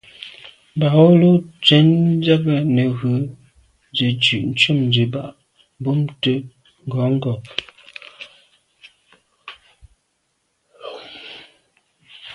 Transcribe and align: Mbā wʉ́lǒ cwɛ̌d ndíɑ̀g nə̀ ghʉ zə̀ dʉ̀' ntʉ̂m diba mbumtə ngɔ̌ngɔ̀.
Mbā 0.75 0.87
wʉ́lǒ 1.03 1.29
cwɛ̌d 1.65 1.85
ndíɑ̀g 2.13 2.43
nə̀ 2.75 2.87
ghʉ 2.97 3.11
zə̀ 3.97 4.11
dʉ̀' 4.23 4.45
ntʉ̂m 4.51 4.77
diba 4.93 5.23
mbumtə 5.79 6.33
ngɔ̌ngɔ̀. 6.85 7.35